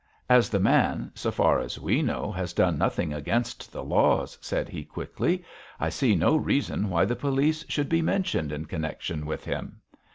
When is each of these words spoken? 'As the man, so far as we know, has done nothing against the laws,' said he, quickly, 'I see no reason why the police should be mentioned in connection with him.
'As 0.27 0.49
the 0.49 0.59
man, 0.59 1.11
so 1.13 1.29
far 1.29 1.59
as 1.59 1.79
we 1.79 2.01
know, 2.01 2.31
has 2.31 2.53
done 2.53 2.75
nothing 2.75 3.13
against 3.13 3.71
the 3.71 3.83
laws,' 3.83 4.35
said 4.41 4.67
he, 4.67 4.83
quickly, 4.83 5.45
'I 5.79 5.89
see 5.89 6.15
no 6.15 6.35
reason 6.35 6.89
why 6.89 7.05
the 7.05 7.15
police 7.15 7.63
should 7.69 7.87
be 7.87 8.01
mentioned 8.01 8.51
in 8.51 8.65
connection 8.65 9.27
with 9.27 9.45
him. 9.45 9.79